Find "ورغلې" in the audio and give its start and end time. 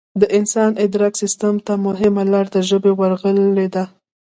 2.99-3.67